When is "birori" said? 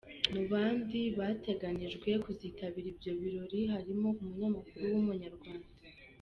3.21-3.59